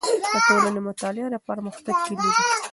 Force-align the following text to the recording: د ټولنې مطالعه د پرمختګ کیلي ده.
د 0.33 0.33
ټولنې 0.47 0.81
مطالعه 0.89 1.27
د 1.33 1.35
پرمختګ 1.47 1.95
کیلي 2.05 2.29
ده. 2.35 2.39